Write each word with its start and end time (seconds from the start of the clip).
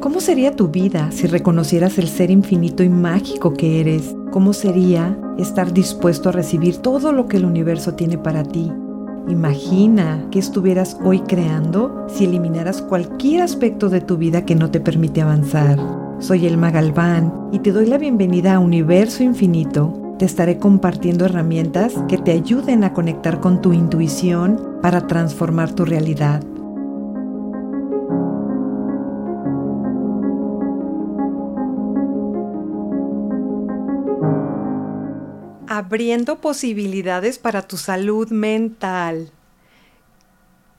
¿Cómo 0.00 0.22
sería 0.22 0.56
tu 0.56 0.68
vida 0.68 1.10
si 1.12 1.26
reconocieras 1.26 1.98
el 1.98 2.08
ser 2.08 2.30
infinito 2.30 2.82
y 2.82 2.88
mágico 2.88 3.52
que 3.52 3.80
eres? 3.80 4.16
¿Cómo 4.30 4.54
sería 4.54 5.14
estar 5.36 5.74
dispuesto 5.74 6.30
a 6.30 6.32
recibir 6.32 6.78
todo 6.78 7.12
lo 7.12 7.28
que 7.28 7.36
el 7.36 7.44
universo 7.44 7.92
tiene 7.92 8.16
para 8.16 8.42
ti? 8.42 8.72
Imagina 9.28 10.26
que 10.30 10.38
estuvieras 10.38 10.96
hoy 11.04 11.20
creando 11.20 12.06
si 12.08 12.24
eliminaras 12.24 12.80
cualquier 12.80 13.42
aspecto 13.42 13.90
de 13.90 14.00
tu 14.00 14.16
vida 14.16 14.46
que 14.46 14.54
no 14.54 14.70
te 14.70 14.80
permite 14.80 15.20
avanzar. 15.20 15.78
Soy 16.18 16.46
Elma 16.46 16.70
Galván 16.70 17.50
y 17.52 17.58
te 17.58 17.70
doy 17.70 17.84
la 17.84 17.98
bienvenida 17.98 18.54
a 18.54 18.58
Universo 18.58 19.22
Infinito. 19.22 20.14
Te 20.18 20.24
estaré 20.24 20.56
compartiendo 20.56 21.26
herramientas 21.26 21.92
que 22.08 22.16
te 22.16 22.32
ayuden 22.32 22.84
a 22.84 22.94
conectar 22.94 23.40
con 23.40 23.60
tu 23.60 23.74
intuición 23.74 24.78
para 24.80 25.06
transformar 25.06 25.74
tu 25.74 25.84
realidad. 25.84 26.42
Abriendo 35.70 36.40
posibilidades 36.40 37.38
para 37.38 37.62
tu 37.62 37.76
salud 37.76 38.28
mental. 38.30 39.30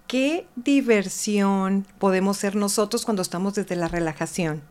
Qué 0.05 0.45
diversión 0.57 1.87
podemos 1.97 2.35
ser 2.35 2.57
nosotros 2.57 3.05
cuando 3.05 3.21
estamos 3.21 3.53
desde 3.53 3.77
la 3.77 3.87
relajación. 3.87 4.61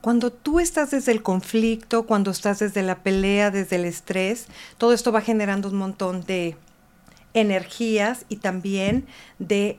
Cuando 0.00 0.32
tú 0.32 0.58
estás 0.58 0.90
desde 0.90 1.12
el 1.12 1.22
conflicto, 1.22 2.06
cuando 2.06 2.30
estás 2.30 2.60
desde 2.60 2.82
la 2.82 3.02
pelea, 3.02 3.50
desde 3.50 3.76
el 3.76 3.84
estrés, 3.84 4.46
todo 4.78 4.94
esto 4.94 5.12
va 5.12 5.20
generando 5.20 5.68
un 5.68 5.76
montón 5.76 6.24
de 6.24 6.56
energías 7.34 8.24
y 8.30 8.36
también 8.36 9.06
de 9.38 9.78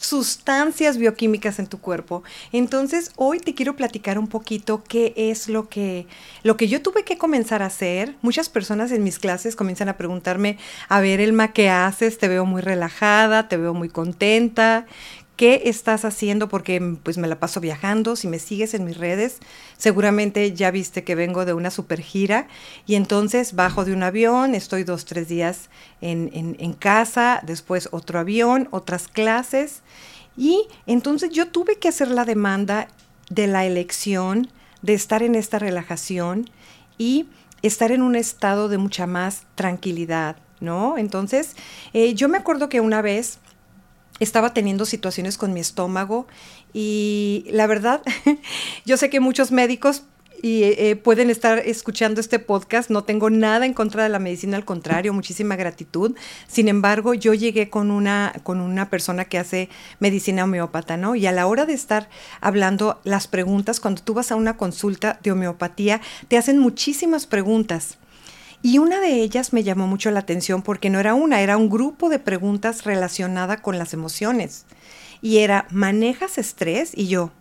sustancias 0.00 0.96
bioquímicas 0.96 1.58
en 1.58 1.66
tu 1.66 1.78
cuerpo. 1.78 2.22
Entonces, 2.52 3.12
hoy 3.16 3.38
te 3.38 3.54
quiero 3.54 3.76
platicar 3.76 4.18
un 4.18 4.28
poquito 4.28 4.82
qué 4.82 5.12
es 5.14 5.48
lo 5.48 5.68
que 5.68 6.06
lo 6.42 6.56
que 6.56 6.68
yo 6.68 6.80
tuve 6.80 7.04
que 7.04 7.18
comenzar 7.18 7.62
a 7.62 7.66
hacer. 7.66 8.16
Muchas 8.22 8.48
personas 8.48 8.92
en 8.92 9.04
mis 9.04 9.18
clases 9.18 9.56
comienzan 9.56 9.90
a 9.90 9.98
preguntarme, 9.98 10.56
"A 10.88 11.00
ver, 11.00 11.20
Elma, 11.20 11.52
¿qué 11.52 11.68
haces? 11.68 12.18
Te 12.18 12.28
veo 12.28 12.46
muy 12.46 12.62
relajada, 12.62 13.48
te 13.48 13.58
veo 13.58 13.74
muy 13.74 13.90
contenta." 13.90 14.86
¿Qué 15.40 15.62
estás 15.64 16.04
haciendo? 16.04 16.50
Porque 16.50 16.98
pues 17.02 17.16
me 17.16 17.26
la 17.26 17.40
paso 17.40 17.62
viajando. 17.62 18.14
Si 18.14 18.28
me 18.28 18.38
sigues 18.38 18.74
en 18.74 18.84
mis 18.84 18.98
redes, 18.98 19.38
seguramente 19.78 20.52
ya 20.52 20.70
viste 20.70 21.02
que 21.02 21.14
vengo 21.14 21.46
de 21.46 21.54
una 21.54 21.70
super 21.70 22.02
gira 22.02 22.46
y 22.84 22.94
entonces 22.96 23.54
bajo 23.54 23.86
de 23.86 23.94
un 23.94 24.02
avión, 24.02 24.54
estoy 24.54 24.84
dos, 24.84 25.06
tres 25.06 25.28
días 25.28 25.70
en, 26.02 26.30
en 26.34 26.72
casa, 26.74 27.40
después 27.42 27.88
otro 27.90 28.18
avión, 28.18 28.68
otras 28.70 29.08
clases. 29.08 29.80
Y 30.36 30.66
entonces 30.84 31.30
yo 31.30 31.48
tuve 31.48 31.78
que 31.78 31.88
hacer 31.88 32.08
la 32.08 32.26
demanda 32.26 32.88
de 33.30 33.46
la 33.46 33.64
elección, 33.64 34.50
de 34.82 34.92
estar 34.92 35.22
en 35.22 35.34
esta 35.34 35.58
relajación 35.58 36.50
y 36.98 37.30
estar 37.62 37.92
en 37.92 38.02
un 38.02 38.14
estado 38.14 38.68
de 38.68 38.76
mucha 38.76 39.06
más 39.06 39.46
tranquilidad, 39.54 40.36
¿no? 40.60 40.98
Entonces, 40.98 41.56
eh, 41.94 42.12
yo 42.12 42.28
me 42.28 42.36
acuerdo 42.36 42.68
que 42.68 42.82
una 42.82 43.00
vez 43.00 43.38
estaba 44.20 44.54
teniendo 44.54 44.84
situaciones 44.84 45.36
con 45.36 45.52
mi 45.52 45.60
estómago 45.60 46.26
y 46.72 47.46
la 47.50 47.66
verdad, 47.66 48.02
yo 48.86 48.96
sé 48.96 49.10
que 49.10 49.20
muchos 49.20 49.50
médicos 49.50 50.04
y 50.42 50.62
eh, 50.62 50.96
pueden 50.96 51.30
estar 51.30 51.58
escuchando 51.58 52.20
este 52.20 52.38
podcast. 52.38 52.90
No 52.90 53.04
tengo 53.04 53.30
nada 53.30 53.66
en 53.66 53.74
contra 53.74 54.02
de 54.02 54.08
la 54.08 54.18
medicina, 54.18 54.56
al 54.56 54.64
contrario, 54.64 55.12
muchísima 55.12 55.56
gratitud. 55.56 56.16
Sin 56.48 56.68
embargo, 56.68 57.14
yo 57.14 57.34
llegué 57.34 57.68
con 57.68 57.90
una, 57.90 58.32
con 58.42 58.60
una 58.60 58.88
persona 58.88 59.24
que 59.26 59.38
hace 59.38 59.68
medicina 59.98 60.44
homeópata, 60.44 60.96
¿no? 60.96 61.14
Y 61.14 61.26
a 61.26 61.32
la 61.32 61.46
hora 61.46 61.66
de 61.66 61.74
estar 61.74 62.08
hablando 62.40 63.00
las 63.04 63.28
preguntas, 63.28 63.80
cuando 63.80 64.02
tú 64.02 64.14
vas 64.14 64.32
a 64.32 64.36
una 64.36 64.56
consulta 64.56 65.18
de 65.22 65.32
homeopatía, 65.32 66.00
te 66.28 66.38
hacen 66.38 66.58
muchísimas 66.58 67.26
preguntas. 67.26 67.98
Y 68.62 68.78
una 68.78 69.00
de 69.00 69.22
ellas 69.22 69.52
me 69.52 69.62
llamó 69.62 69.86
mucho 69.86 70.10
la 70.10 70.20
atención 70.20 70.62
porque 70.62 70.90
no 70.90 71.00
era 71.00 71.14
una, 71.14 71.40
era 71.40 71.56
un 71.56 71.70
grupo 71.70 72.08
de 72.08 72.18
preguntas 72.18 72.84
relacionada 72.84 73.62
con 73.62 73.78
las 73.78 73.94
emociones. 73.94 74.66
Y 75.22 75.38
era, 75.38 75.66
¿manejas 75.70 76.36
estrés? 76.36 76.92
Y 76.94 77.08
yo, 77.08 77.32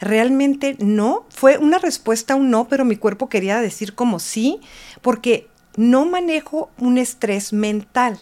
realmente 0.00 0.76
no. 0.78 1.26
Fue 1.28 1.58
una 1.58 1.78
respuesta 1.78 2.34
un 2.34 2.50
no, 2.50 2.68
pero 2.68 2.84
mi 2.84 2.96
cuerpo 2.96 3.28
quería 3.28 3.60
decir 3.60 3.94
como 3.94 4.18
sí, 4.18 4.60
porque 5.02 5.48
no 5.76 6.06
manejo 6.06 6.70
un 6.78 6.98
estrés 6.98 7.52
mental. 7.52 8.18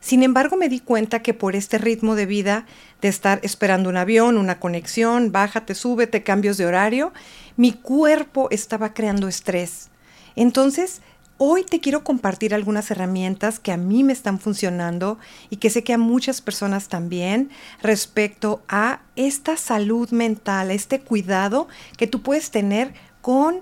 Sin 0.00 0.22
embargo, 0.22 0.56
me 0.56 0.68
di 0.68 0.80
cuenta 0.80 1.20
que 1.22 1.34
por 1.34 1.56
este 1.56 1.78
ritmo 1.78 2.14
de 2.14 2.26
vida, 2.26 2.66
de 3.00 3.08
estar 3.08 3.40
esperando 3.42 3.88
un 3.88 3.96
avión, 3.96 4.38
una 4.38 4.60
conexión, 4.60 5.32
bájate, 5.32 5.74
súbete, 5.74 6.22
cambios 6.22 6.56
de 6.58 6.66
horario, 6.66 7.12
mi 7.56 7.72
cuerpo 7.72 8.48
estaba 8.50 8.94
creando 8.94 9.26
estrés. 9.26 9.90
Entonces, 10.36 11.00
Hoy 11.38 11.64
te 11.64 11.80
quiero 11.80 12.02
compartir 12.02 12.54
algunas 12.54 12.90
herramientas 12.90 13.60
que 13.60 13.70
a 13.70 13.76
mí 13.76 14.02
me 14.02 14.14
están 14.14 14.40
funcionando 14.40 15.18
y 15.50 15.56
que 15.56 15.68
sé 15.68 15.84
que 15.84 15.92
a 15.92 15.98
muchas 15.98 16.40
personas 16.40 16.88
también 16.88 17.50
respecto 17.82 18.62
a 18.68 19.02
esta 19.16 19.58
salud 19.58 20.08
mental, 20.12 20.70
este 20.70 20.98
cuidado 20.98 21.68
que 21.98 22.06
tú 22.06 22.22
puedes 22.22 22.50
tener 22.50 22.94
con 23.20 23.60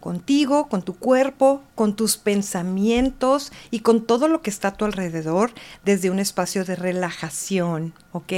contigo, 0.00 0.68
con 0.68 0.80
tu 0.82 0.94
cuerpo, 0.94 1.62
con 1.74 1.94
tus 1.94 2.16
pensamientos 2.16 3.52
y 3.70 3.80
con 3.80 4.06
todo 4.06 4.26
lo 4.28 4.40
que 4.40 4.48
está 4.48 4.68
a 4.68 4.74
tu 4.74 4.86
alrededor 4.86 5.52
desde 5.84 6.10
un 6.10 6.18
espacio 6.18 6.64
de 6.64 6.76
relajación, 6.76 7.92
¿ok? 8.12 8.32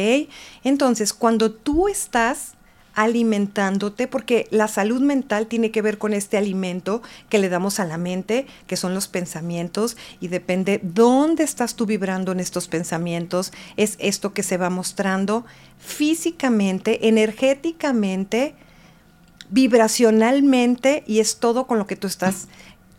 Entonces, 0.65 1.12
cuando 1.12 1.53
tú 1.53 1.87
estás 1.87 2.56
alimentándote, 2.97 4.09
porque 4.09 4.49
la 4.51 4.67
salud 4.67 5.03
mental 5.03 5.47
tiene 5.47 5.71
que 5.71 5.83
ver 5.83 5.99
con 5.99 6.15
este 6.15 6.39
alimento 6.39 7.03
que 7.29 7.39
le 7.39 7.51
damos 7.51 7.79
a 7.79 7.84
la 7.84 7.99
mente, 7.99 8.47
que 8.67 8.77
son 8.77 8.95
los 8.95 9.07
pensamientos, 9.07 9.99
y 10.19 10.29
depende 10.29 10.81
dónde 10.83 11.45
estás 11.45 11.77
tú 11.77 11.84
vibrando 11.87 12.33
en 12.33 12.41
estos 12.41 12.69
pensamientos, 12.69 13.53
es 13.77 13.97
esto 14.01 14.33
que 14.33 14.43
se 14.43 14.57
va 14.57 14.71
mostrando 14.71 15.45
físicamente, 15.79 17.07
energéticamente, 17.07 18.55
vibracionalmente, 19.51 21.05
y 21.07 21.21
es 21.21 21.37
todo 21.37 21.67
con 21.67 21.78
lo 21.78 21.87
que 21.87 21.97
tú 21.97 22.07
estás 22.07 22.49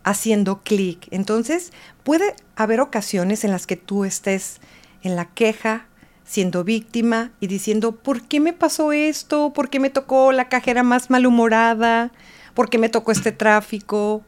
haciendo 0.03 0.61
clic. 0.61 1.07
Entonces, 1.09 1.73
puede 2.03 2.35
haber 2.55 2.81
ocasiones 2.81 3.43
en 3.43 3.51
las 3.51 3.65
que 3.65 3.77
tú 3.77 4.05
estés 4.05 4.61
en 5.01 5.15
la 5.15 5.25
queja, 5.25 5.87
siendo 6.27 6.63
víctima 6.63 7.31
y 7.39 7.47
diciendo, 7.47 7.95
¿por 7.95 8.21
qué 8.21 8.39
me 8.39 8.53
pasó 8.53 8.91
esto? 8.91 9.53
¿Por 9.53 9.69
qué 9.69 9.79
me 9.79 9.89
tocó 9.89 10.31
la 10.33 10.49
cajera 10.49 10.83
más 10.83 11.09
malhumorada? 11.09 12.11
¿Por 12.53 12.69
qué 12.69 12.77
me 12.77 12.89
tocó 12.89 13.11
este 13.11 13.31
tráfico? 13.31 14.23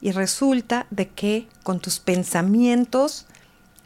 Y 0.00 0.10
resulta 0.10 0.86
de 0.90 1.08
que 1.08 1.46
con 1.62 1.78
tus 1.78 2.00
pensamientos 2.00 3.26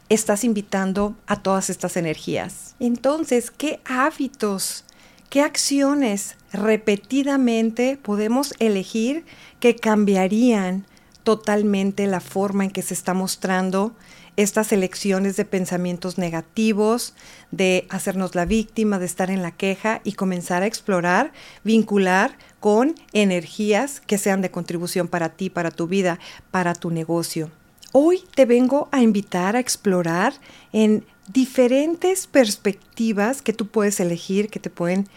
estás 0.09 0.45
invitando 0.45 1.15
a 1.27 1.43
todas 1.43 1.69
estas 1.69 1.97
energías. 1.97 2.75
Entonces, 2.79 3.51
¿qué 3.51 3.81
hábitos, 3.85 4.85
qué 5.29 5.41
acciones 5.41 6.37
repetidamente 6.53 7.99
podemos 8.01 8.53
elegir 8.59 9.25
que 9.59 9.75
cambiarían 9.75 10.85
totalmente 11.23 12.07
la 12.07 12.21
forma 12.21 12.63
en 12.63 12.71
que 12.71 12.81
se 12.81 12.93
está 12.93 13.13
mostrando 13.13 13.93
estas 14.37 14.71
elecciones 14.71 15.35
de 15.35 15.45
pensamientos 15.45 16.17
negativos, 16.17 17.13
de 17.51 17.85
hacernos 17.89 18.35
la 18.35 18.45
víctima, 18.45 18.99
de 18.99 19.07
estar 19.07 19.31
en 19.31 19.41
la 19.41 19.51
queja 19.51 19.99
y 20.03 20.13
comenzar 20.13 20.61
a 20.63 20.67
explorar, 20.67 21.33
vincular 21.63 22.37
con 22.59 22.95
energías 23.13 23.99
que 23.99 24.19
sean 24.19 24.41
de 24.41 24.51
contribución 24.51 25.07
para 25.07 25.29
ti, 25.29 25.49
para 25.49 25.71
tu 25.71 25.87
vida, 25.87 26.19
para 26.51 26.75
tu 26.75 26.91
negocio. 26.91 27.51
Hoy 27.91 28.23
te 28.35 28.45
vengo 28.45 28.89
a 28.91 29.01
invitar 29.01 29.55
a 29.55 29.59
explorar 29.59 30.33
en 30.71 31.03
diferentes 31.33 32.27
perspectivas 32.27 33.41
que 33.41 33.53
tú 33.53 33.67
puedes 33.67 33.99
elegir, 33.99 34.49
que 34.49 34.59
te 34.59 34.69
pueden 34.69 35.07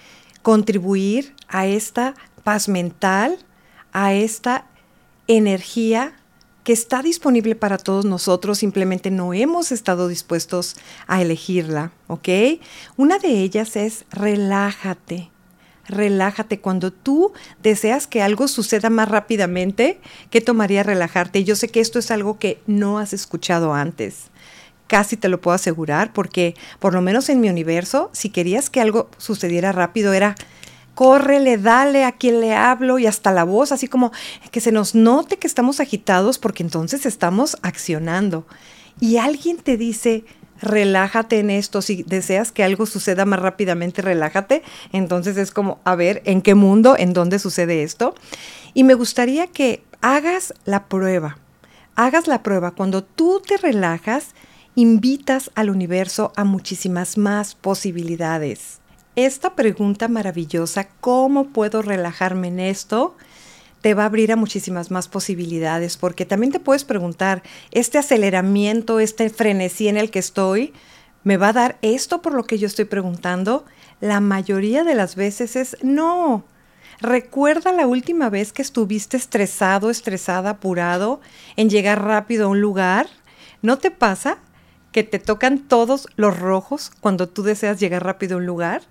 contribuir 0.40 1.34
a 1.46 1.66
esta 1.66 2.14
paz 2.42 2.68
mental, 2.68 3.38
a 3.92 4.14
esta 4.14 4.64
energía 5.26 6.14
que 6.64 6.72
está 6.72 7.02
disponible 7.02 7.54
para 7.54 7.78
todos 7.78 8.04
nosotros, 8.04 8.58
simplemente 8.58 9.10
no 9.10 9.34
hemos 9.34 9.72
estado 9.72 10.08
dispuestos 10.08 10.76
a 11.06 11.22
elegirla, 11.22 11.92
¿ok? 12.06 12.28
Una 12.96 13.18
de 13.18 13.40
ellas 13.40 13.76
es 13.76 14.04
relájate. 14.10 15.30
Relájate 15.86 16.60
cuando 16.60 16.92
tú 16.92 17.32
deseas 17.62 18.06
que 18.06 18.22
algo 18.22 18.46
suceda 18.46 18.90
más 18.90 19.08
rápidamente, 19.08 20.00
¿qué 20.30 20.40
tomaría 20.40 20.82
relajarte? 20.82 21.42
Yo 21.42 21.56
sé 21.56 21.68
que 21.68 21.80
esto 21.80 21.98
es 21.98 22.10
algo 22.10 22.38
que 22.38 22.60
no 22.66 22.98
has 22.98 23.12
escuchado 23.12 23.74
antes 23.74 24.30
casi 24.90 25.16
te 25.16 25.28
lo 25.28 25.40
puedo 25.40 25.54
asegurar, 25.54 26.12
porque 26.12 26.56
por 26.80 26.94
lo 26.94 27.00
menos 27.00 27.28
en 27.28 27.40
mi 27.40 27.48
universo, 27.48 28.10
si 28.12 28.28
querías 28.28 28.70
que 28.70 28.80
algo 28.80 29.08
sucediera 29.18 29.70
rápido, 29.70 30.12
era 30.12 30.34
córrele, 31.00 31.56
dale 31.56 32.04
a 32.04 32.12
quien 32.12 32.42
le 32.42 32.52
hablo 32.52 32.98
y 32.98 33.06
hasta 33.06 33.32
la 33.32 33.44
voz, 33.44 33.72
así 33.72 33.88
como 33.88 34.12
que 34.50 34.60
se 34.60 34.70
nos 34.70 34.94
note 34.94 35.38
que 35.38 35.46
estamos 35.46 35.80
agitados 35.80 36.38
porque 36.38 36.62
entonces 36.62 37.06
estamos 37.06 37.56
accionando. 37.62 38.46
Y 39.00 39.16
alguien 39.16 39.56
te 39.56 39.78
dice, 39.78 40.26
relájate 40.60 41.38
en 41.38 41.48
esto. 41.48 41.80
Si 41.80 42.02
deseas 42.02 42.52
que 42.52 42.64
algo 42.64 42.84
suceda 42.84 43.24
más 43.24 43.40
rápidamente, 43.40 44.02
relájate. 44.02 44.62
Entonces 44.92 45.38
es 45.38 45.52
como, 45.52 45.80
a 45.84 45.94
ver, 45.94 46.20
¿en 46.26 46.42
qué 46.42 46.54
mundo, 46.54 46.94
en 46.98 47.14
dónde 47.14 47.38
sucede 47.38 47.82
esto? 47.82 48.14
Y 48.74 48.84
me 48.84 48.92
gustaría 48.92 49.46
que 49.46 49.82
hagas 50.02 50.52
la 50.66 50.84
prueba. 50.84 51.38
Hagas 51.96 52.26
la 52.26 52.42
prueba. 52.42 52.72
Cuando 52.72 53.02
tú 53.04 53.40
te 53.40 53.56
relajas, 53.56 54.34
invitas 54.74 55.50
al 55.54 55.70
universo 55.70 56.30
a 56.36 56.44
muchísimas 56.44 57.16
más 57.16 57.54
posibilidades. 57.54 58.80
Esta 59.16 59.56
pregunta 59.56 60.08
maravillosa, 60.08 60.88
¿cómo 61.00 61.48
puedo 61.48 61.82
relajarme 61.82 62.48
en 62.48 62.60
esto? 62.60 63.16
te 63.80 63.94
va 63.94 64.02
a 64.02 64.06
abrir 64.06 64.32
a 64.32 64.36
muchísimas 64.36 64.90
más 64.90 65.08
posibilidades, 65.08 65.96
porque 65.96 66.26
también 66.26 66.52
te 66.52 66.60
puedes 66.60 66.84
preguntar, 66.84 67.42
¿este 67.70 67.98
aceleramiento, 67.98 69.00
este 69.00 69.30
frenesí 69.30 69.88
en 69.88 69.96
el 69.96 70.10
que 70.10 70.18
estoy, 70.18 70.74
me 71.24 71.36
va 71.36 71.48
a 71.48 71.52
dar 71.52 71.78
esto 71.82 72.22
por 72.22 72.34
lo 72.34 72.44
que 72.44 72.58
yo 72.58 72.66
estoy 72.66 72.84
preguntando? 72.84 73.64
La 74.00 74.20
mayoría 74.20 74.84
de 74.84 74.94
las 74.94 75.16
veces 75.16 75.56
es 75.56 75.76
no. 75.82 76.44
Recuerda 77.00 77.72
la 77.72 77.86
última 77.86 78.28
vez 78.28 78.52
que 78.52 78.62
estuviste 78.62 79.16
estresado, 79.16 79.88
estresada, 79.88 80.50
apurado 80.50 81.20
en 81.56 81.70
llegar 81.70 82.04
rápido 82.04 82.46
a 82.46 82.48
un 82.48 82.60
lugar. 82.60 83.08
¿No 83.62 83.78
te 83.78 83.90
pasa 83.90 84.38
que 84.92 85.04
te 85.04 85.18
tocan 85.18 85.58
todos 85.58 86.08
los 86.16 86.38
rojos 86.38 86.92
cuando 87.00 87.28
tú 87.28 87.42
deseas 87.42 87.80
llegar 87.80 88.04
rápido 88.04 88.34
a 88.34 88.38
un 88.38 88.46
lugar? 88.46 88.82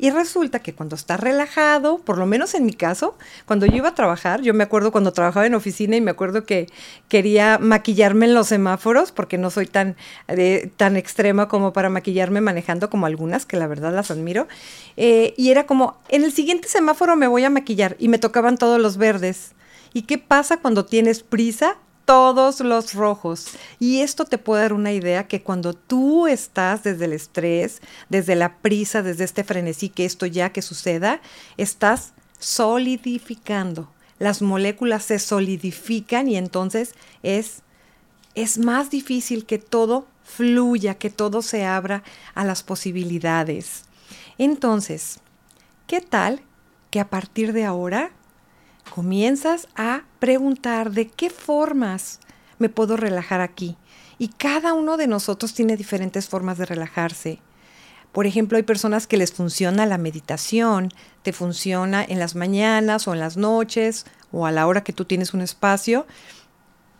Y 0.00 0.10
resulta 0.10 0.60
que 0.60 0.74
cuando 0.74 0.94
estás 0.94 1.18
relajado, 1.18 1.98
por 1.98 2.18
lo 2.18 2.26
menos 2.26 2.54
en 2.54 2.64
mi 2.64 2.72
caso, 2.72 3.18
cuando 3.46 3.66
yo 3.66 3.76
iba 3.76 3.88
a 3.88 3.94
trabajar, 3.94 4.42
yo 4.42 4.54
me 4.54 4.62
acuerdo 4.62 4.92
cuando 4.92 5.12
trabajaba 5.12 5.44
en 5.44 5.54
oficina 5.54 5.96
y 5.96 6.00
me 6.00 6.12
acuerdo 6.12 6.44
que 6.44 6.68
quería 7.08 7.58
maquillarme 7.58 8.26
en 8.26 8.34
los 8.34 8.46
semáforos, 8.46 9.10
porque 9.10 9.38
no 9.38 9.50
soy 9.50 9.66
tan, 9.66 9.96
eh, 10.28 10.70
tan 10.76 10.96
extrema 10.96 11.48
como 11.48 11.72
para 11.72 11.90
maquillarme 11.90 12.40
manejando 12.40 12.90
como 12.90 13.06
algunas, 13.06 13.44
que 13.44 13.56
la 13.56 13.66
verdad 13.66 13.92
las 13.92 14.12
admiro. 14.12 14.46
Eh, 14.96 15.34
y 15.36 15.50
era 15.50 15.66
como, 15.66 15.96
en 16.08 16.22
el 16.22 16.32
siguiente 16.32 16.68
semáforo 16.68 17.16
me 17.16 17.26
voy 17.26 17.42
a 17.42 17.50
maquillar 17.50 17.96
y 17.98 18.08
me 18.08 18.18
tocaban 18.18 18.56
todos 18.56 18.80
los 18.80 18.98
verdes. 18.98 19.52
¿Y 19.92 20.02
qué 20.02 20.18
pasa 20.18 20.58
cuando 20.58 20.84
tienes 20.84 21.24
prisa? 21.24 21.76
Todos 22.08 22.60
los 22.60 22.94
rojos. 22.94 23.48
Y 23.78 24.00
esto 24.00 24.24
te 24.24 24.38
puede 24.38 24.62
dar 24.62 24.72
una 24.72 24.92
idea 24.92 25.28
que 25.28 25.42
cuando 25.42 25.74
tú 25.74 26.26
estás 26.26 26.82
desde 26.82 27.04
el 27.04 27.12
estrés, 27.12 27.82
desde 28.08 28.34
la 28.34 28.56
prisa, 28.56 29.02
desde 29.02 29.24
este 29.24 29.44
frenesí, 29.44 29.90
que 29.90 30.06
esto 30.06 30.24
ya 30.24 30.48
que 30.48 30.62
suceda, 30.62 31.20
estás 31.58 32.14
solidificando. 32.38 33.92
Las 34.18 34.40
moléculas 34.40 35.04
se 35.04 35.18
solidifican 35.18 36.28
y 36.28 36.38
entonces 36.38 36.94
es, 37.22 37.60
es 38.34 38.56
más 38.56 38.88
difícil 38.88 39.44
que 39.44 39.58
todo 39.58 40.06
fluya, 40.24 40.94
que 40.94 41.10
todo 41.10 41.42
se 41.42 41.66
abra 41.66 42.04
a 42.34 42.46
las 42.46 42.62
posibilidades. 42.62 43.82
Entonces, 44.38 45.20
¿qué 45.86 46.00
tal 46.00 46.40
que 46.90 47.00
a 47.00 47.10
partir 47.10 47.52
de 47.52 47.66
ahora 47.66 48.12
comienzas 48.88 49.68
a 49.76 50.02
preguntar 50.18 50.90
de 50.90 51.08
qué 51.08 51.30
formas 51.30 52.20
me 52.58 52.68
puedo 52.68 52.96
relajar 52.96 53.40
aquí. 53.40 53.76
Y 54.18 54.28
cada 54.28 54.72
uno 54.72 54.96
de 54.96 55.06
nosotros 55.06 55.54
tiene 55.54 55.76
diferentes 55.76 56.28
formas 56.28 56.58
de 56.58 56.66
relajarse. 56.66 57.40
Por 58.12 58.26
ejemplo, 58.26 58.56
hay 58.56 58.64
personas 58.64 59.06
que 59.06 59.16
les 59.16 59.32
funciona 59.32 59.86
la 59.86 59.98
meditación, 59.98 60.92
te 61.22 61.32
funciona 61.32 62.04
en 62.04 62.18
las 62.18 62.34
mañanas 62.34 63.06
o 63.06 63.12
en 63.12 63.20
las 63.20 63.36
noches 63.36 64.06
o 64.32 64.46
a 64.46 64.52
la 64.52 64.66
hora 64.66 64.82
que 64.82 64.92
tú 64.92 65.04
tienes 65.04 65.34
un 65.34 65.40
espacio, 65.40 66.06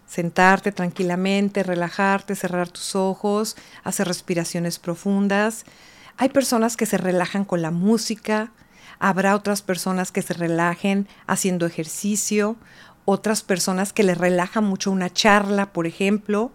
sentarte 0.07 0.71
tranquilamente, 0.71 1.63
relajarte, 1.63 2.35
cerrar 2.35 2.69
tus 2.69 2.95
ojos, 2.95 3.57
hacer 3.85 4.07
respiraciones 4.07 4.79
profundas. 4.79 5.65
Hay 6.17 6.29
personas 6.29 6.77
que 6.77 6.87
se 6.87 6.99
relajan 6.99 7.45
con 7.45 7.63
la 7.63 7.71
música, 7.71 8.53
Habrá 8.99 9.35
otras 9.35 9.63
personas 9.63 10.13
que 10.13 10.23
se 10.23 10.35
relajen 10.35 11.09
haciendo 11.27 11.67
ejercicio, 11.67 12.57
otras 13.05 13.43
personas 13.43 13.93
que 13.93 14.03
les 14.03 14.19
relaja 14.19 14.61
mucho 14.61 14.91
una 14.91 15.11
charla, 15.11 15.73
por 15.73 15.87
ejemplo. 15.87 16.53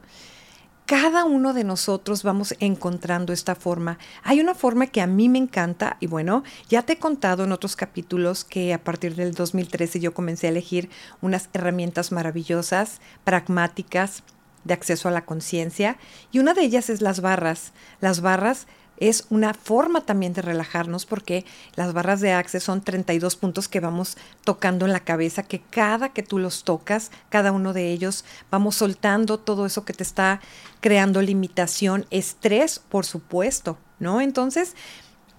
Cada 0.85 1.23
uno 1.23 1.53
de 1.53 1.63
nosotros 1.63 2.23
vamos 2.23 2.55
encontrando 2.59 3.31
esta 3.31 3.55
forma. 3.55 3.97
Hay 4.21 4.41
una 4.41 4.53
forma 4.53 4.87
que 4.87 4.99
a 4.99 5.07
mí 5.07 5.29
me 5.29 5.39
encanta 5.39 5.95
y 6.01 6.07
bueno, 6.07 6.43
ya 6.67 6.81
te 6.81 6.93
he 6.93 6.99
contado 6.99 7.45
en 7.45 7.53
otros 7.53 7.77
capítulos 7.77 8.43
que 8.43 8.73
a 8.73 8.83
partir 8.83 9.15
del 9.15 9.33
2013 9.33 10.01
yo 10.01 10.13
comencé 10.13 10.47
a 10.47 10.49
elegir 10.49 10.89
unas 11.21 11.49
herramientas 11.53 12.11
maravillosas, 12.11 12.99
pragmáticas, 13.23 14.23
de 14.63 14.73
acceso 14.73 15.07
a 15.07 15.11
la 15.11 15.25
conciencia 15.25 15.97
y 16.31 16.39
una 16.39 16.53
de 16.53 16.63
ellas 16.63 16.89
es 16.89 17.01
las 17.01 17.21
barras. 17.21 17.73
Las 17.99 18.21
barras 18.21 18.67
es 18.97 19.25
una 19.29 19.53
forma 19.53 20.01
también 20.01 20.33
de 20.33 20.41
relajarnos 20.41 21.05
porque 21.05 21.45
las 21.75 21.93
barras 21.93 22.21
de 22.21 22.33
Access 22.33 22.63
son 22.63 22.81
32 22.81 23.35
puntos 23.35 23.67
que 23.67 23.79
vamos 23.79 24.17
tocando 24.43 24.85
en 24.85 24.93
la 24.93 25.01
cabeza, 25.01 25.43
que 25.43 25.61
cada 25.61 26.09
que 26.09 26.23
tú 26.23 26.39
los 26.39 26.63
tocas, 26.63 27.11
cada 27.29 27.51
uno 27.51 27.73
de 27.73 27.91
ellos, 27.91 28.25
vamos 28.51 28.75
soltando 28.75 29.39
todo 29.39 29.65
eso 29.65 29.85
que 29.85 29.93
te 29.93 30.03
está 30.03 30.41
creando 30.81 31.21
limitación, 31.21 32.05
estrés, 32.11 32.79
por 32.79 33.05
supuesto, 33.05 33.77
¿no? 33.99 34.21
Entonces, 34.21 34.75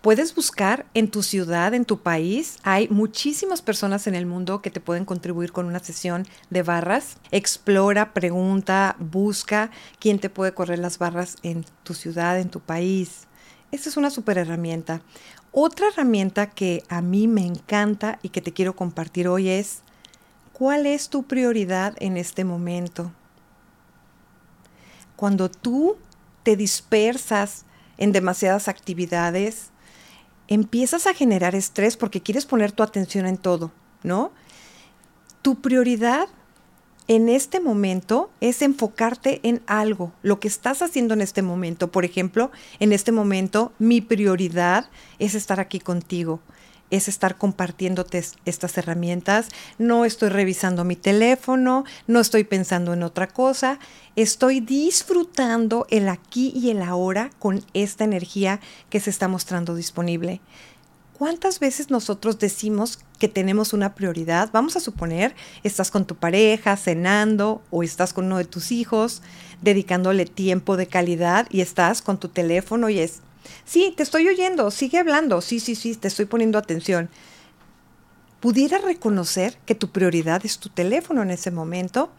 puedes 0.04 0.34
buscar 0.34 0.84
en 0.92 1.10
tu 1.10 1.22
ciudad, 1.22 1.72
en 1.72 1.86
tu 1.86 2.00
país. 2.00 2.58
Hay 2.62 2.88
muchísimas 2.88 3.62
personas 3.62 4.06
en 4.06 4.14
el 4.14 4.26
mundo 4.26 4.60
que 4.60 4.70
te 4.70 4.78
pueden 4.78 5.06
contribuir 5.06 5.50
con 5.50 5.64
una 5.64 5.78
sesión 5.78 6.26
de 6.50 6.62
barras. 6.62 7.16
Explora, 7.30 8.12
pregunta, 8.12 8.96
busca 8.98 9.70
quién 10.00 10.18
te 10.18 10.28
puede 10.28 10.52
correr 10.52 10.78
las 10.78 10.98
barras 10.98 11.36
en 11.42 11.64
tu 11.84 11.94
ciudad, 11.94 12.38
en 12.38 12.50
tu 12.50 12.60
país. 12.60 13.28
Esta 13.72 13.88
es 13.88 13.96
una 13.96 14.10
super 14.10 14.36
herramienta. 14.36 15.00
Otra 15.52 15.88
herramienta 15.88 16.50
que 16.50 16.82
a 16.90 17.00
mí 17.00 17.26
me 17.26 17.46
encanta 17.46 18.18
y 18.20 18.28
que 18.28 18.42
te 18.42 18.52
quiero 18.52 18.76
compartir 18.76 19.26
hoy 19.26 19.48
es, 19.48 19.80
¿cuál 20.52 20.84
es 20.84 21.08
tu 21.08 21.22
prioridad 21.22 21.94
en 21.98 22.18
este 22.18 22.44
momento? 22.44 23.10
Cuando 25.16 25.50
tú 25.50 25.96
te 26.42 26.56
dispersas 26.56 27.64
en 27.96 28.12
demasiadas 28.12 28.68
actividades, 28.68 29.70
empiezas 30.48 31.06
a 31.06 31.14
generar 31.14 31.54
estrés 31.54 31.96
porque 31.96 32.20
quieres 32.20 32.46
poner 32.46 32.72
tu 32.72 32.82
atención 32.82 33.26
en 33.26 33.36
todo, 33.36 33.72
¿no? 34.02 34.32
Tu 35.42 35.60
prioridad 35.60 36.28
en 37.06 37.28
este 37.28 37.60
momento 37.60 38.30
es 38.40 38.62
enfocarte 38.62 39.40
en 39.42 39.62
algo, 39.66 40.12
lo 40.22 40.40
que 40.40 40.48
estás 40.48 40.80
haciendo 40.80 41.12
en 41.14 41.20
este 41.20 41.42
momento. 41.42 41.90
Por 41.90 42.04
ejemplo, 42.04 42.50
en 42.80 42.92
este 42.92 43.12
momento 43.12 43.72
mi 43.78 44.00
prioridad 44.00 44.88
es 45.18 45.34
estar 45.34 45.60
aquí 45.60 45.80
contigo, 45.80 46.40
es 46.90 47.08
estar 47.08 47.36
compartiéndote 47.36 48.24
estas 48.44 48.78
herramientas. 48.78 49.48
No 49.78 50.04
estoy 50.04 50.28
revisando 50.28 50.84
mi 50.84 50.96
teléfono, 50.96 51.84
no 52.06 52.20
estoy 52.20 52.44
pensando 52.44 52.92
en 52.92 53.02
otra 53.02 53.26
cosa, 53.26 53.78
estoy 54.16 54.60
disfrutando 54.60 55.86
el 55.90 56.08
aquí 56.08 56.52
y 56.54 56.70
el 56.70 56.82
ahora 56.82 57.30
con 57.38 57.64
esta 57.74 58.04
energía 58.04 58.60
que 58.90 59.00
se 59.00 59.10
está 59.10 59.28
mostrando 59.28 59.74
disponible. 59.74 60.40
¿Cuántas 61.18 61.60
veces 61.60 61.90
nosotros 61.90 62.40
decimos 62.40 62.98
que 63.20 63.28
tenemos 63.28 63.72
una 63.72 63.94
prioridad? 63.94 64.50
Vamos 64.52 64.74
a 64.76 64.80
suponer, 64.80 65.36
estás 65.62 65.92
con 65.92 66.06
tu 66.06 66.16
pareja, 66.16 66.76
cenando, 66.76 67.62
o 67.70 67.84
estás 67.84 68.12
con 68.12 68.26
uno 68.26 68.38
de 68.38 68.44
tus 68.44 68.72
hijos, 68.72 69.22
dedicándole 69.62 70.26
tiempo 70.26 70.76
de 70.76 70.88
calidad 70.88 71.46
y 71.50 71.60
estás 71.60 72.02
con 72.02 72.18
tu 72.18 72.28
teléfono 72.30 72.88
y 72.88 72.98
es, 72.98 73.20
sí, 73.64 73.92
te 73.96 74.02
estoy 74.02 74.28
oyendo, 74.28 74.70
sigue 74.70 74.98
hablando, 74.98 75.40
sí, 75.40 75.60
sí, 75.60 75.74
sí, 75.74 75.94
te 75.94 76.08
estoy 76.08 76.26
poniendo 76.26 76.58
atención. 76.58 77.08
Pudiera 78.40 78.78
reconocer 78.78 79.56
que 79.64 79.74
tu 79.74 79.90
prioridad 79.90 80.44
es 80.44 80.58
tu 80.58 80.68
teléfono 80.68 81.22
en 81.22 81.30
ese 81.30 81.50
momento 81.50 82.10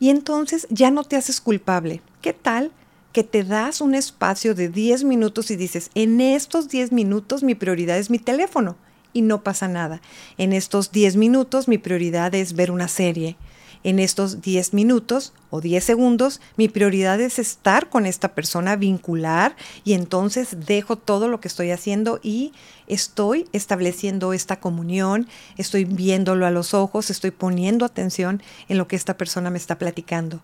y 0.00 0.10
entonces 0.10 0.66
ya 0.70 0.90
no 0.90 1.04
te 1.04 1.16
haces 1.16 1.40
culpable. 1.40 2.02
¿Qué 2.20 2.32
tal 2.32 2.72
que 3.12 3.24
te 3.24 3.44
das 3.44 3.80
un 3.80 3.94
espacio 3.94 4.54
de 4.54 4.68
10 4.68 5.04
minutos 5.04 5.50
y 5.50 5.56
dices, 5.56 5.90
en 5.94 6.20
estos 6.20 6.68
10 6.68 6.92
minutos 6.92 7.42
mi 7.42 7.54
prioridad 7.54 7.98
es 7.98 8.10
mi 8.10 8.18
teléfono 8.18 8.76
y 9.12 9.22
no 9.22 9.42
pasa 9.42 9.68
nada. 9.68 10.00
En 10.36 10.52
estos 10.52 10.92
10 10.92 11.16
minutos 11.16 11.68
mi 11.68 11.78
prioridad 11.78 12.34
es 12.34 12.52
ver 12.52 12.70
una 12.70 12.88
serie. 12.88 13.36
En 13.84 13.98
estos 13.98 14.42
10 14.42 14.74
minutos 14.74 15.32
o 15.50 15.60
10 15.60 15.82
segundos 15.82 16.40
mi 16.56 16.68
prioridad 16.68 17.20
es 17.20 17.38
estar 17.38 17.88
con 17.88 18.06
esta 18.06 18.34
persona, 18.34 18.76
vincular 18.76 19.56
y 19.84 19.92
entonces 19.92 20.66
dejo 20.66 20.96
todo 20.96 21.28
lo 21.28 21.40
que 21.40 21.48
estoy 21.48 21.70
haciendo 21.70 22.20
y 22.22 22.52
estoy 22.86 23.48
estableciendo 23.52 24.32
esta 24.32 24.60
comunión, 24.60 25.28
estoy 25.56 25.84
viéndolo 25.84 26.46
a 26.46 26.50
los 26.50 26.74
ojos, 26.74 27.10
estoy 27.10 27.30
poniendo 27.30 27.84
atención 27.84 28.42
en 28.68 28.78
lo 28.78 28.88
que 28.88 28.96
esta 28.96 29.16
persona 29.16 29.50
me 29.50 29.58
está 29.58 29.78
platicando 29.78 30.40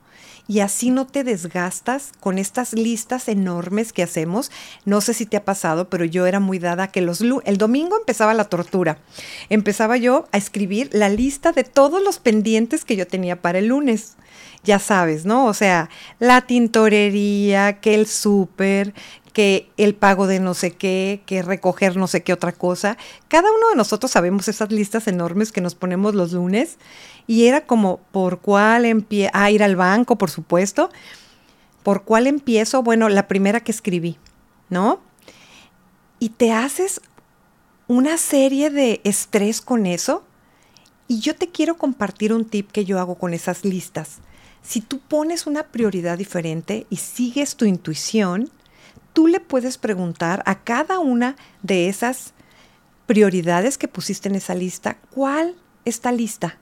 y 0.46 0.60
así 0.60 0.90
no 0.90 1.06
te 1.06 1.24
desgastas 1.24 2.12
con 2.20 2.38
estas 2.38 2.72
listas 2.72 3.28
enormes 3.28 3.92
que 3.92 4.02
hacemos. 4.02 4.50
No 4.84 5.00
sé 5.00 5.14
si 5.14 5.26
te 5.26 5.36
ha 5.36 5.44
pasado, 5.44 5.88
pero 5.88 6.04
yo 6.04 6.26
era 6.26 6.40
muy 6.40 6.58
dada 6.58 6.88
que 6.88 7.00
los 7.00 7.20
el 7.44 7.56
domingo 7.58 7.96
empezaba 7.98 8.34
la 8.34 8.44
tortura. 8.44 8.98
Empezaba 9.48 9.96
yo 9.96 10.28
a 10.32 10.38
escribir 10.38 10.90
la 10.92 11.08
lista 11.08 11.52
de 11.52 11.64
todos 11.64 12.02
los 12.02 12.18
pendientes 12.18 12.84
que 12.84 12.96
yo 12.96 13.06
tenía 13.06 13.40
para 13.40 13.58
el 13.58 13.68
lunes. 13.68 14.16
Ya 14.64 14.78
sabes, 14.78 15.24
¿no? 15.24 15.46
O 15.46 15.54
sea, 15.54 15.90
la 16.18 16.40
tintorería, 16.40 17.80
que 17.80 17.94
el 17.94 18.06
súper, 18.06 18.94
que 19.32 19.70
el 19.76 19.94
pago 19.94 20.26
de 20.26 20.40
no 20.40 20.54
sé 20.54 20.72
qué, 20.72 21.22
que 21.26 21.42
recoger 21.42 21.96
no 21.96 22.06
sé 22.06 22.22
qué 22.22 22.32
otra 22.32 22.52
cosa. 22.52 22.96
Cada 23.28 23.50
uno 23.50 23.70
de 23.70 23.76
nosotros 23.76 24.10
sabemos 24.10 24.48
esas 24.48 24.72
listas 24.72 25.06
enormes 25.06 25.52
que 25.52 25.60
nos 25.60 25.74
ponemos 25.74 26.14
los 26.14 26.32
lunes 26.32 26.78
y 27.26 27.46
era 27.46 27.66
como, 27.66 27.98
¿por 28.12 28.40
cuál 28.40 28.84
empiezo? 28.84 29.30
Ah, 29.34 29.50
ir 29.50 29.62
al 29.62 29.76
banco, 29.76 30.16
por 30.16 30.30
supuesto. 30.30 30.90
¿Por 31.82 32.04
cuál 32.04 32.26
empiezo? 32.26 32.82
Bueno, 32.82 33.08
la 33.08 33.28
primera 33.28 33.60
que 33.60 33.72
escribí, 33.72 34.18
¿no? 34.70 35.00
Y 36.18 36.30
te 36.30 36.52
haces 36.52 37.00
una 37.88 38.16
serie 38.16 38.70
de 38.70 39.00
estrés 39.04 39.60
con 39.60 39.84
eso. 39.86 40.24
Y 41.08 41.20
yo 41.20 41.34
te 41.34 41.50
quiero 41.50 41.76
compartir 41.76 42.32
un 42.32 42.44
tip 42.46 42.70
que 42.70 42.84
yo 42.84 42.98
hago 42.98 43.16
con 43.16 43.34
esas 43.34 43.64
listas. 43.64 44.20
Si 44.64 44.80
tú 44.80 44.98
pones 44.98 45.46
una 45.46 45.64
prioridad 45.64 46.16
diferente 46.16 46.86
y 46.88 46.96
sigues 46.96 47.54
tu 47.56 47.66
intuición, 47.66 48.50
tú 49.12 49.26
le 49.26 49.38
puedes 49.38 49.76
preguntar 49.76 50.42
a 50.46 50.64
cada 50.64 50.98
una 50.98 51.36
de 51.62 51.88
esas 51.88 52.32
prioridades 53.06 53.76
que 53.76 53.88
pusiste 53.88 54.30
en 54.30 54.36
esa 54.36 54.54
lista, 54.54 54.96
¿cuál 55.10 55.54
está 55.84 56.12
lista? 56.12 56.58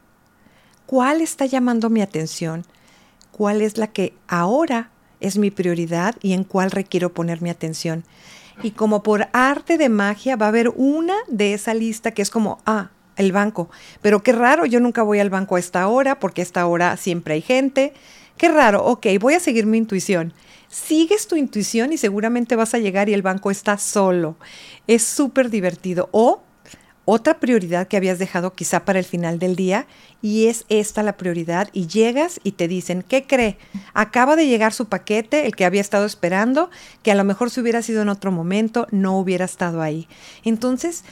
¿Cuál 0.87 1.21
está 1.21 1.47
llamando 1.47 1.91
mi 1.91 2.03
atención? 2.03 2.67
¿Cuál 3.31 3.63
es 3.63 3.79
la 3.79 3.87
que 3.87 4.15
ahora 4.27 4.91
es 5.21 5.39
mi 5.39 5.53
prioridad 5.53 6.17
y 6.21 6.33
en 6.33 6.43
cuál 6.43 6.73
requiero 6.73 7.15
poner 7.15 7.41
mi 7.41 7.51
atención? 7.51 8.05
Y 8.65 8.73
como 8.73 9.05
por 9.05 9.29
arte 9.33 9.79
de 9.79 9.89
magia 9.89 10.35
va 10.35 10.47
a 10.47 10.49
haber 10.49 10.71
una 10.71 11.15
de 11.29 11.55
esa 11.55 11.73
lista 11.73 12.11
que 12.11 12.23
es 12.23 12.31
como, 12.31 12.59
ah, 12.67 12.91
el 13.17 13.33
banco. 13.33 13.71
Pero 14.01 14.23
qué 14.23 14.33
raro, 14.33 14.67
yo 14.67 14.81
nunca 14.81 15.03
voy 15.03 15.21
al 15.21 15.31
banco 15.31 15.57
a 15.57 15.59
esta 15.59 15.87
hora 15.89 16.19
porque 16.19 16.43
a 16.43 16.45
esta 16.45 16.67
hora 16.67 16.97
siempre 16.97 17.35
hay 17.35 17.43
gente. 17.43 17.93
Qué 18.37 18.49
raro, 18.49 18.85
ok, 18.85 19.07
voy 19.21 19.35
a 19.35 19.41
seguir 19.41 19.67
mi 19.67 19.79
intuición. 19.79 20.33
Sigues 20.69 21.29
tu 21.29 21.37
intuición 21.37 21.93
y 21.93 21.99
seguramente 21.99 22.57
vas 22.57 22.75
a 22.75 22.79
llegar 22.79 23.09
y 23.09 23.15
el 23.15 23.23
banco 23.23 23.51
está 23.51 23.77
solo. 23.77 24.37
Es 24.87 25.03
súper 25.03 25.51
divertido. 25.51 26.09
O 26.13 26.43
otra 27.05 27.41
prioridad 27.41 27.89
que 27.89 27.97
habías 27.97 28.19
dejado 28.19 28.53
quizá 28.53 28.85
para 28.85 29.01
el 29.01 29.05
final 29.05 29.39
del 29.39 29.57
día 29.57 29.87
y 30.23 30.47
es 30.47 30.65
esta 30.69 31.03
la 31.03 31.17
prioridad 31.17 31.69
y 31.73 31.89
llegas 31.89 32.41
y 32.45 32.53
te 32.53 32.69
dicen, 32.69 33.05
¿qué 33.07 33.27
cree? 33.27 33.59
Acaba 33.93 34.37
de 34.37 34.47
llegar 34.47 34.73
su 34.73 34.87
paquete, 34.87 35.47
el 35.47 35.57
que 35.57 35.65
había 35.65 35.81
estado 35.81 36.07
esperando, 36.07 36.71
que 37.03 37.11
a 37.11 37.17
lo 37.17 37.25
mejor 37.25 37.51
si 37.51 37.61
hubiera 37.61 37.83
sido 37.83 38.03
en 38.03 38.09
otro 38.09 38.31
momento 38.31 38.87
no 38.93 39.19
hubiera 39.19 39.45
estado 39.45 39.83
ahí. 39.83 40.07
Entonces, 40.45 41.05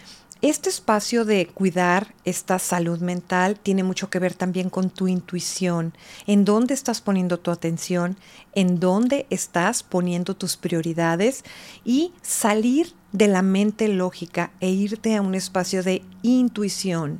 este 0.42 0.70
espacio 0.70 1.26
de 1.26 1.46
cuidar 1.48 2.14
esta 2.24 2.58
salud 2.58 3.00
mental 3.00 3.58
tiene 3.58 3.82
mucho 3.82 4.08
que 4.08 4.18
ver 4.18 4.34
también 4.34 4.70
con 4.70 4.88
tu 4.88 5.06
intuición, 5.06 5.92
en 6.26 6.46
dónde 6.46 6.72
estás 6.72 7.02
poniendo 7.02 7.38
tu 7.38 7.50
atención, 7.50 8.16
en 8.54 8.80
dónde 8.80 9.26
estás 9.28 9.82
poniendo 9.82 10.34
tus 10.34 10.56
prioridades 10.56 11.44
y 11.84 12.14
salir 12.22 12.94
de 13.12 13.28
la 13.28 13.42
mente 13.42 13.88
lógica 13.88 14.50
e 14.60 14.70
irte 14.70 15.14
a 15.14 15.20
un 15.20 15.34
espacio 15.34 15.82
de 15.82 16.02
intuición. 16.22 17.18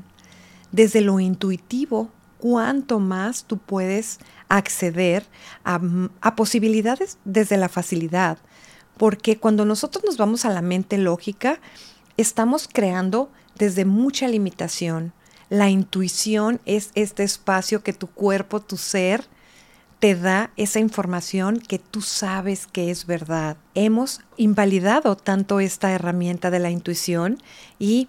Desde 0.73 1.03
lo 1.03 1.21
intuitivo, 1.21 2.11
cuánto 2.39 3.00
más 3.00 3.45
tú 3.45 3.59
puedes 3.59 4.19
acceder 4.49 5.27
a, 5.62 5.79
a 6.23 6.37
posibilidades 6.37 7.19
desde 7.27 7.59
la 7.59 7.69
facilidad, 7.69 8.39
porque 8.97 9.37
cuando 9.39 9.67
nosotros 9.67 10.05
nos 10.07 10.17
vamos 10.17 10.47
a 10.47 10.50
la 10.50 10.62
mente 10.62 10.97
lógica, 10.97 11.61
estamos 12.21 12.69
creando 12.71 13.31
desde 13.57 13.85
mucha 13.85 14.29
limitación. 14.29 15.12
La 15.49 15.69
intuición 15.69 16.61
es 16.65 16.91
este 16.95 17.23
espacio 17.23 17.83
que 17.83 17.93
tu 17.93 18.07
cuerpo, 18.09 18.61
tu 18.61 18.77
ser, 18.77 19.25
te 19.99 20.15
da 20.15 20.50
esa 20.57 20.81
información 20.81 21.61
que 21.61 21.79
tú 21.79 22.00
sabes 22.00 22.67
que 22.67 22.91
es 22.91 23.07
verdad. 23.07 23.57
Hemos 23.75 24.23
invalidado 24.37 25.17
tanto 25.17 25.61
esta 25.61 25.93
herramienta 25.93 26.50
de 26.50 26.59
la 26.59 26.71
intuición 26.71 27.39
y 27.79 28.09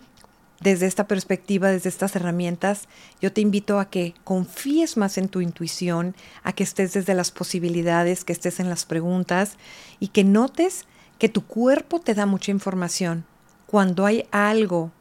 desde 0.61 0.85
esta 0.85 1.07
perspectiva, 1.07 1.69
desde 1.69 1.89
estas 1.89 2.15
herramientas, 2.15 2.87
yo 3.19 3.33
te 3.33 3.41
invito 3.41 3.79
a 3.79 3.89
que 3.89 4.13
confíes 4.23 4.95
más 4.95 5.17
en 5.17 5.27
tu 5.27 5.41
intuición, 5.41 6.15
a 6.43 6.53
que 6.53 6.63
estés 6.63 6.93
desde 6.93 7.15
las 7.15 7.31
posibilidades, 7.31 8.23
que 8.23 8.33
estés 8.33 8.59
en 8.59 8.69
las 8.69 8.85
preguntas 8.85 9.57
y 9.99 10.09
que 10.09 10.23
notes 10.23 10.85
que 11.17 11.29
tu 11.29 11.45
cuerpo 11.45 11.99
te 11.99 12.13
da 12.13 12.25
mucha 12.25 12.51
información 12.51 13.25
cuando 13.71 14.05
hay 14.05 14.25
algo 14.31 14.91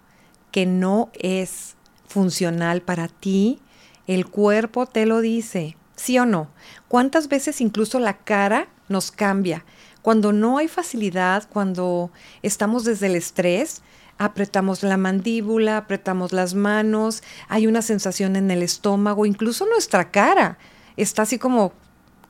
que 0.53 0.65
no 0.65 1.11
es 1.15 1.75
funcional 2.07 2.83
para 2.83 3.09
ti, 3.09 3.59
el 4.07 4.29
cuerpo 4.29 4.87
te 4.87 5.07
lo 5.07 5.21
dice, 5.21 5.77
¿sí 5.97 6.21
o 6.21 6.25
no? 6.25 6.51
¿Cuántas 6.87 7.27
veces 7.27 7.61
incluso 7.61 7.99
la 7.99 8.19
cara 8.19 8.69
nos 8.89 9.11
cambia? 9.11 9.65
Cuando 10.03 10.33
no 10.33 10.59
hay 10.59 10.69
facilidad, 10.69 11.49
cuando 11.49 12.13
estamos 12.43 12.85
desde 12.85 13.07
el 13.07 13.17
estrés, 13.17 13.83
apretamos 14.19 14.85
la 14.85 14.97
mandíbula, 14.97 15.77
apretamos 15.77 16.33
las 16.33 16.55
manos, 16.55 17.25
hay 17.49 17.67
una 17.67 17.83
sensación 17.83 18.37
en 18.37 18.53
el 18.53 18.63
estómago, 18.63 19.27
incluso 19.27 19.67
nuestra 19.67 20.13
cara 20.13 20.59
está 20.97 21.23
así 21.23 21.41
como, 21.41 21.73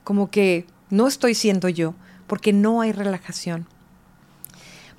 como 0.05 0.31
que 0.31 0.65
no 0.89 1.07
estoy 1.07 1.35
siendo 1.35 1.69
yo, 1.69 1.95
porque 2.27 2.55
no 2.55 2.81
hay 2.81 2.93
relajación 2.93 3.67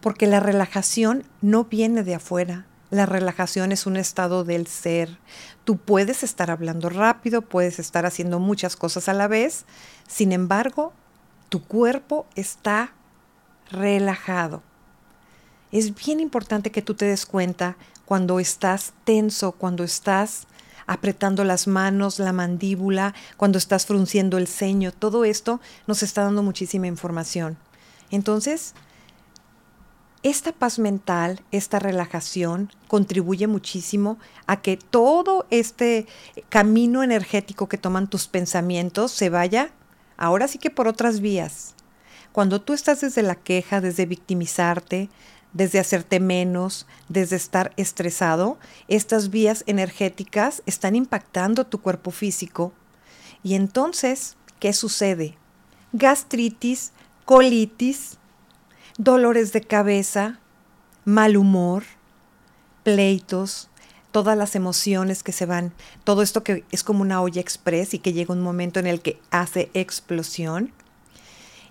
porque 0.02 0.28
la 0.28 0.40
relajación 0.40 1.24
no 1.42 1.66
viene 1.66 2.04
de 2.04 2.16
afuera. 2.16 2.66
La 2.90 3.06
relajación 3.06 3.72
es 3.72 3.86
un 3.86 3.96
estado 3.96 4.44
del 4.44 4.68
ser. 4.68 5.18
Tú 5.64 5.78
puedes 5.78 6.24
estar 6.24 6.52
hablando 6.52 6.90
rápido, 6.90 7.42
puedes 7.42 7.80
estar 7.80 8.06
haciendo 8.06 8.40
muchas 8.40 8.76
cosas 8.76 9.08
a 9.08 9.14
la 9.14 9.28
vez, 9.28 9.66
sin 10.08 10.34
embargo, 10.34 10.92
tu 11.48 11.64
cuerpo 11.64 12.26
está 12.36 12.94
relajado. 13.72 14.62
Es 15.72 15.96
bien 15.96 16.20
importante 16.20 16.72
que 16.72 16.82
tú 16.82 16.96
te 16.96 17.06
des 17.06 17.26
cuenta 17.26 17.78
cuando 18.04 18.42
estás 18.42 18.92
tenso, 19.06 19.54
cuando 19.54 19.86
estás 19.86 20.48
apretando 20.86 21.46
las 21.46 21.68
manos, 21.68 22.20
la 22.20 22.34
mandíbula, 22.34 23.14
cuando 23.38 23.58
estás 23.58 23.86
frunciendo 23.86 24.38
el 24.38 24.48
ceño, 24.48 24.92
todo 24.92 25.24
esto 25.24 25.62
nos 25.88 26.04
está 26.04 26.24
dando 26.24 26.44
muchísima 26.44 26.88
información. 26.88 27.58
Entonces, 28.10 28.74
esta 30.24 30.52
paz 30.52 30.78
mental, 30.78 31.42
esta 31.52 31.80
relajación 31.80 32.70
contribuye 32.88 33.48
muchísimo 33.48 34.20
a 34.46 34.62
que 34.62 34.78
todo 34.78 35.48
este 35.50 36.06
camino 36.50 37.02
energético 37.02 37.68
que 37.68 37.78
toman 37.78 38.08
tus 38.08 38.28
pensamientos 38.28 39.12
se 39.12 39.30
vaya 39.30 39.72
ahora 40.18 40.48
sí 40.48 40.60
que 40.60 40.70
por 40.70 40.88
otras 40.88 41.22
vías. 41.22 41.74
Cuando 42.32 42.62
tú 42.62 42.74
estás 42.74 43.02
desde 43.02 43.24
la 43.24 43.36
queja, 43.36 43.82
desde 43.82 44.06
victimizarte, 44.06 45.10
desde 45.54 45.80
hacerte 45.80 46.20
menos, 46.20 46.86
desde 47.10 47.36
estar 47.36 47.74
estresado, 47.76 48.58
estas 48.88 49.32
vías 49.32 49.64
energéticas 49.66 50.62
están 50.66 50.96
impactando 50.96 51.66
tu 51.66 51.82
cuerpo 51.82 52.12
físico. 52.12 52.74
Y 53.44 53.56
entonces, 53.56 54.38
¿qué 54.60 54.72
sucede? 54.72 55.36
Gastritis, 55.94 56.94
colitis, 57.26 58.18
dolores 58.98 59.54
de 59.54 59.62
cabeza, 59.62 60.40
mal 61.06 61.38
humor, 61.38 61.84
pleitos, 62.84 63.70
todas 64.12 64.38
las 64.38 64.56
emociones 64.56 65.24
que 65.24 65.32
se 65.32 65.46
van, 65.46 65.74
todo 66.04 66.22
esto 66.22 66.44
que 66.44 66.66
es 66.72 66.84
como 66.84 67.02
una 67.02 67.22
olla 67.22 67.42
express 67.42 67.94
y 67.94 68.00
que 68.00 68.14
llega 68.14 68.34
un 68.34 68.42
momento 68.42 68.80
en 68.80 68.88
el 68.88 69.02
que 69.02 69.20
hace 69.32 69.72
explosión. 69.74 70.72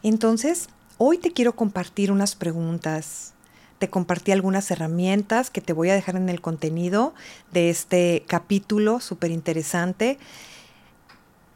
Entonces, 0.02 0.68
hoy 0.96 1.18
te 1.18 1.32
quiero 1.32 1.54
compartir 1.54 2.10
unas 2.10 2.34
preguntas. 2.34 3.34
Te 3.78 3.90
compartí 3.90 4.32
algunas 4.32 4.70
herramientas 4.70 5.50
que 5.50 5.60
te 5.60 5.72
voy 5.72 5.90
a 5.90 5.94
dejar 5.94 6.16
en 6.16 6.28
el 6.28 6.40
contenido 6.40 7.14
de 7.52 7.70
este 7.70 8.24
capítulo 8.26 9.00
súper 9.00 9.30
interesante 9.30 10.18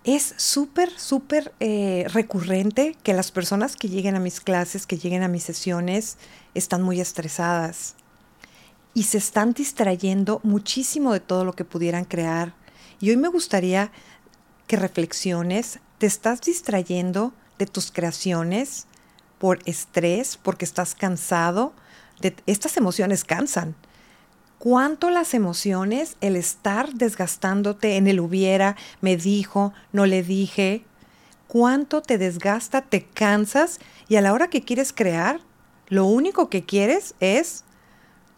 es 0.05 0.35
súper, 0.37 0.91
súper 0.99 1.55
eh, 1.61 2.07
recurrente 2.13 2.95
que 3.03 3.15
las 3.15 3.33
personas 3.33 3.75
que 3.75 3.89
lleguen 3.89 4.17
a 4.17 4.21
mis 4.21 4.41
clases, 4.41 4.87
que 4.87 4.99
lleguen 4.99 5.23
a 5.23 5.29
mis 5.29 5.45
sesiones, 5.45 6.19
están 6.55 6.83
muy 6.83 7.01
estresadas 7.01 7.95
y 8.93 9.05
se 9.05 9.19
están 9.19 9.55
distrayendo 9.55 10.41
muchísimo 10.45 11.13
de 11.13 11.21
todo 11.21 11.45
lo 11.47 11.55
que 11.55 11.65
pudieran 11.65 12.05
crear. 12.05 12.55
Y 13.01 13.11
hoy 13.11 13.17
me 13.17 13.29
gustaría 13.29 13.91
que 14.67 14.77
reflexiones, 14.77 15.81
¿te 15.99 16.07
estás 16.07 16.43
distrayendo 16.43 17.33
de 17.59 17.67
tus 17.67 17.91
creaciones 17.91 18.87
por 19.39 19.59
estrés, 19.65 20.37
porque 20.37 20.67
estás 20.67 20.95
cansado? 20.95 21.73
Estas 22.47 22.77
emociones 22.77 23.25
cansan 23.25 23.75
cuánto 24.65 25.11
las 25.11 25.35
emociones, 25.35 26.17
el 26.23 26.37
estar 26.37 26.95
desgastándote 26.95 27.99
en 27.99 28.07
el 28.07 28.19
hubiera, 28.19 28.77
me 29.03 29.19
dijo, 29.19 29.75
no 29.93 30.07
le 30.07 30.23
dije, 30.23 30.87
cuánto 31.49 32.01
te 32.01 32.17
desgasta, 32.17 32.81
te 32.81 33.05
cansas 33.05 33.79
y 34.09 34.17
a 34.17 34.23
la 34.23 34.33
hora 34.33 34.49
que 34.49 34.65
quieres 34.65 34.95
crear, 34.95 35.41
lo 35.89 36.07
único 36.07 36.49
que 36.49 36.65
quieres 36.65 37.15
es 37.21 37.65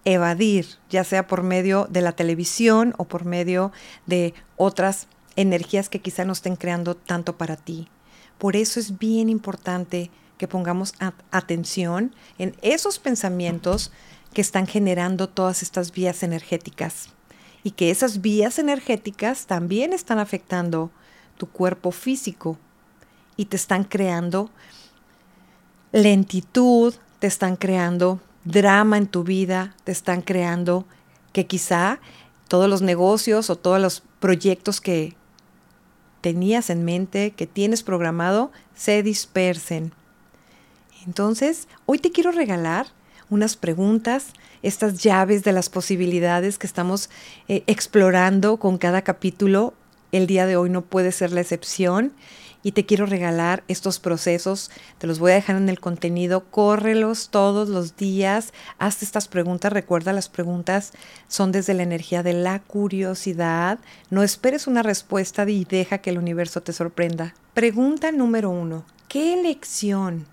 evadir, 0.04 0.66
ya 0.90 1.04
sea 1.04 1.28
por 1.28 1.44
medio 1.44 1.86
de 1.90 2.00
la 2.00 2.10
televisión 2.10 2.92
o 2.98 3.04
por 3.04 3.24
medio 3.24 3.70
de 4.06 4.34
otras 4.56 5.06
energías 5.36 5.88
que 5.88 6.00
quizá 6.00 6.24
no 6.24 6.32
estén 6.32 6.56
creando 6.56 6.96
tanto 6.96 7.36
para 7.36 7.54
ti. 7.54 7.86
Por 8.36 8.56
eso 8.56 8.80
es 8.80 8.98
bien 8.98 9.28
importante 9.28 10.10
que 10.38 10.48
pongamos 10.48 10.92
atención 11.30 12.16
en 12.36 12.56
esos 12.62 12.98
pensamientos 12.98 13.92
que 14.36 14.42
están 14.42 14.66
generando 14.66 15.30
todas 15.30 15.62
estas 15.62 15.92
vías 15.92 16.22
energéticas 16.22 17.08
y 17.64 17.70
que 17.70 17.90
esas 17.90 18.20
vías 18.20 18.58
energéticas 18.58 19.46
también 19.46 19.94
están 19.94 20.18
afectando 20.18 20.90
tu 21.38 21.48
cuerpo 21.48 21.90
físico 21.90 22.58
y 23.38 23.46
te 23.46 23.56
están 23.56 23.84
creando 23.84 24.50
lentitud, 25.90 26.92
te 27.18 27.26
están 27.26 27.56
creando 27.56 28.20
drama 28.44 28.98
en 28.98 29.06
tu 29.06 29.24
vida, 29.24 29.74
te 29.84 29.92
están 29.92 30.20
creando 30.20 30.84
que 31.32 31.46
quizá 31.46 31.98
todos 32.46 32.68
los 32.68 32.82
negocios 32.82 33.48
o 33.48 33.56
todos 33.56 33.80
los 33.80 34.02
proyectos 34.20 34.82
que 34.82 35.16
tenías 36.20 36.68
en 36.68 36.84
mente, 36.84 37.30
que 37.30 37.46
tienes 37.46 37.82
programado, 37.82 38.52
se 38.74 39.02
dispersen. 39.02 39.94
Entonces, 41.06 41.68
hoy 41.86 41.98
te 41.98 42.12
quiero 42.12 42.32
regalar 42.32 42.88
unas 43.30 43.56
preguntas, 43.56 44.28
estas 44.62 45.02
llaves 45.02 45.42
de 45.44 45.52
las 45.52 45.68
posibilidades 45.68 46.58
que 46.58 46.66
estamos 46.66 47.10
eh, 47.48 47.62
explorando 47.66 48.56
con 48.58 48.78
cada 48.78 49.02
capítulo. 49.02 49.74
El 50.12 50.26
día 50.26 50.46
de 50.46 50.56
hoy 50.56 50.70
no 50.70 50.82
puede 50.82 51.12
ser 51.12 51.32
la 51.32 51.40
excepción 51.40 52.12
y 52.62 52.72
te 52.72 52.84
quiero 52.84 53.06
regalar 53.06 53.62
estos 53.68 54.00
procesos. 54.00 54.72
Te 54.98 55.06
los 55.06 55.18
voy 55.18 55.30
a 55.30 55.36
dejar 55.36 55.54
en 55.54 55.68
el 55.68 55.78
contenido. 55.78 56.44
Córrelos 56.50 57.28
todos 57.30 57.68
los 57.68 57.96
días. 57.96 58.52
Haz 58.78 59.04
estas 59.04 59.28
preguntas. 59.28 59.72
Recuerda, 59.72 60.12
las 60.12 60.28
preguntas 60.28 60.92
son 61.28 61.52
desde 61.52 61.74
la 61.74 61.84
energía 61.84 62.24
de 62.24 62.32
la 62.32 62.60
curiosidad. 62.60 63.78
No 64.10 64.24
esperes 64.24 64.66
una 64.66 64.82
respuesta 64.82 65.48
y 65.48 65.64
deja 65.64 65.98
que 65.98 66.10
el 66.10 66.18
universo 66.18 66.60
te 66.60 66.72
sorprenda. 66.72 67.34
Pregunta 67.54 68.10
número 68.10 68.50
uno. 68.50 68.84
¿Qué 69.06 69.34
elección 69.34 70.26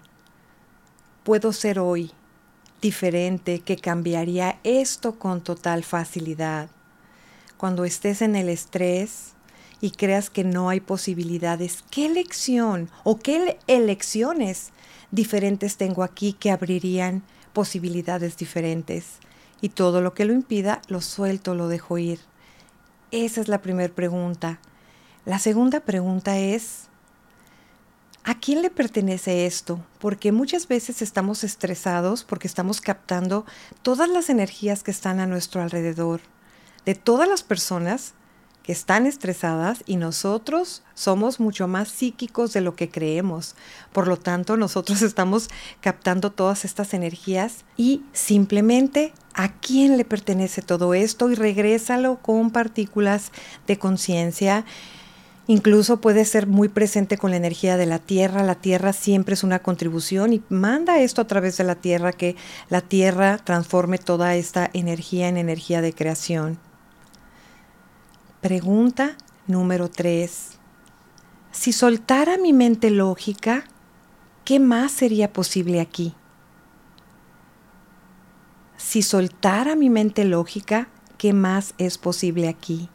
puedo 1.24 1.54
ser 1.54 1.78
hoy 1.78 2.12
diferente 2.84 3.62
que 3.62 3.78
cambiaría 3.78 4.60
esto 4.64 5.18
con 5.18 5.42
total 5.42 5.84
facilidad? 5.84 6.70
Cuando 7.58 7.86
estés 7.86 8.22
en 8.22 8.36
el 8.36 8.50
estrés, 8.50 9.34
y 9.84 9.92
creas 9.92 10.30
que 10.30 10.46
no 10.46 10.70
hay 10.70 10.80
posibilidades, 10.80 11.84
¿qué 11.92 12.06
elección 12.06 12.90
o 13.04 13.20
qué 13.20 13.58
elecciones 13.68 14.72
diferentes 15.12 15.76
tengo 15.76 16.04
aquí 16.04 16.32
que 16.32 16.52
abrirían 16.52 17.22
posibilidades 17.52 18.38
diferentes? 18.38 19.18
Y 19.60 19.70
todo 19.70 20.00
lo 20.00 20.14
que 20.14 20.24
lo 20.24 20.32
impida, 20.32 20.82
lo 20.88 21.02
suelto, 21.02 21.54
lo 21.54 21.68
dejo 21.68 21.98
ir. 21.98 22.20
Esa 23.12 23.42
es 23.42 23.50
la 23.50 23.62
primera 23.62 23.94
pregunta. 23.94 24.60
La 25.26 25.38
segunda 25.38 25.82
pregunta 25.82 26.38
es, 26.38 26.88
¿a 28.24 28.40
quién 28.40 28.62
le 28.62 28.70
pertenece 28.70 29.46
esto? 29.46 29.84
Porque 30.00 30.32
muchas 30.32 30.68
veces 30.68 31.02
estamos 31.02 31.44
estresados 31.44 32.24
porque 32.24 32.48
estamos 32.48 32.82
captando 32.82 33.46
todas 33.82 34.10
las 34.10 34.30
energías 34.30 34.84
que 34.84 34.92
están 34.92 35.20
a 35.20 35.28
nuestro 35.28 35.62
alrededor, 35.62 36.22
de 36.86 36.96
todas 36.96 37.28
las 37.28 37.44
personas 37.44 38.14
que 38.64 38.72
están 38.72 39.06
estresadas 39.06 39.84
y 39.86 39.98
nosotros 39.98 40.84
somos 40.94 41.42
mucho 41.42 41.68
más 41.68 41.90
psíquicos 41.90 42.54
de 42.54 42.62
lo 42.62 42.76
que 42.76 42.90
creemos. 42.90 43.56
Por 43.92 44.08
lo 44.08 44.18
tanto, 44.18 44.58
nosotros 44.58 45.02
estamos 45.02 45.50
captando 45.82 46.32
todas 46.32 46.66
estas 46.66 46.94
energías 46.94 47.66
y 47.78 48.04
simplemente 48.14 49.14
a 49.34 49.52
quién 49.52 49.98
le 49.98 50.06
pertenece 50.06 50.62
todo 50.62 50.94
esto 50.94 51.30
y 51.30 51.36
regrésalo 51.36 52.20
con 52.22 52.52
partículas 52.52 53.32
de 53.68 53.78
conciencia. 53.78 54.66
Incluso 55.46 56.00
puede 56.00 56.24
ser 56.24 56.48
muy 56.48 56.70
presente 56.70 57.18
con 57.18 57.32
la 57.32 57.38
energía 57.38 57.76
de 57.76 57.86
la 57.86 58.00
tierra. 58.00 58.44
La 58.44 58.56
tierra 58.56 58.94
siempre 58.94 59.34
es 59.34 59.44
una 59.44 59.60
contribución 59.60 60.32
y 60.32 60.42
manda 60.48 61.02
esto 61.02 61.22
a 61.22 61.28
través 61.28 61.58
de 61.58 61.66
la 61.66 61.76
tierra, 61.76 62.14
que 62.14 62.38
la 62.70 62.80
tierra 62.80 63.38
transforme 63.38 63.98
toda 63.98 64.36
esta 64.36 64.70
energía 64.74 65.28
en 65.28 65.36
energía 65.36 65.82
de 65.82 65.94
creación. 65.94 66.60
Pregunta 68.40 69.18
número 69.46 69.90
3. 69.90 70.52
Si 71.52 71.74
soltara 71.74 72.38
mi 72.38 72.54
mente 72.54 72.90
lógica, 72.90 73.66
¿qué 74.46 74.60
más 74.60 74.94
sería 74.94 75.34
posible 75.34 75.82
aquí? 75.82 76.16
Si 78.78 79.02
soltara 79.02 79.76
mi 79.76 79.90
mente 79.90 80.24
lógica, 80.24 80.88
¿qué 81.18 81.34
más 81.34 81.74
es 81.78 81.98
posible 81.98 82.48
aquí? 82.48 82.90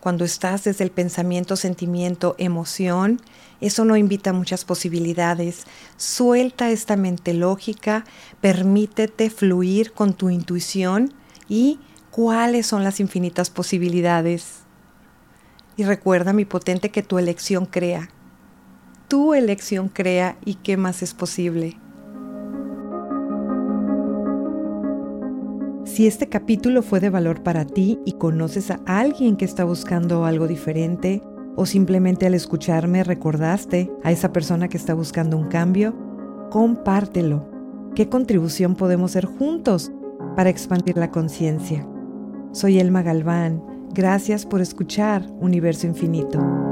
Cuando 0.00 0.24
estás 0.24 0.64
desde 0.64 0.84
el 0.84 0.90
pensamiento, 0.90 1.56
sentimiento, 1.56 2.36
emoción, 2.38 3.20
eso 3.60 3.84
no 3.84 3.96
invita 3.96 4.30
a 4.30 4.32
muchas 4.32 4.64
posibilidades. 4.64 5.64
Suelta 5.96 6.70
esta 6.70 6.96
mente 6.96 7.34
lógica, 7.34 8.04
permítete 8.40 9.28
fluir 9.28 9.92
con 9.92 10.14
tu 10.14 10.30
intuición 10.30 11.12
y 11.48 11.80
cuáles 12.12 12.66
son 12.66 12.84
las 12.84 13.00
infinitas 13.00 13.50
posibilidades. 13.50 14.60
Y 15.76 15.84
recuerda, 15.84 16.32
mi 16.32 16.44
potente, 16.44 16.90
que 16.90 17.02
tu 17.02 17.18
elección 17.18 17.66
crea. 17.66 18.08
Tu 19.08 19.34
elección 19.34 19.88
crea 19.88 20.36
y 20.44 20.54
qué 20.54 20.76
más 20.76 21.02
es 21.02 21.14
posible. 21.14 21.76
Si 25.98 26.06
este 26.06 26.28
capítulo 26.28 26.82
fue 26.82 27.00
de 27.00 27.10
valor 27.10 27.42
para 27.42 27.64
ti 27.64 27.98
y 28.04 28.12
conoces 28.12 28.70
a 28.70 28.78
alguien 28.86 29.36
que 29.36 29.44
está 29.44 29.64
buscando 29.64 30.26
algo 30.26 30.46
diferente, 30.46 31.24
o 31.56 31.66
simplemente 31.66 32.24
al 32.24 32.34
escucharme 32.34 33.02
recordaste 33.02 33.90
a 34.04 34.12
esa 34.12 34.32
persona 34.32 34.68
que 34.68 34.76
está 34.76 34.94
buscando 34.94 35.36
un 35.36 35.48
cambio, 35.48 35.96
compártelo. 36.52 37.50
¿Qué 37.96 38.08
contribución 38.08 38.76
podemos 38.76 39.10
hacer 39.10 39.26
juntos 39.26 39.90
para 40.36 40.50
expandir 40.50 40.96
la 40.96 41.10
conciencia? 41.10 41.84
Soy 42.52 42.78
Elma 42.78 43.02
Galván 43.02 43.60
Gracias 43.92 44.46
por 44.46 44.60
escuchar 44.60 45.26
Universo 45.40 45.88
Infinito. 45.88 46.67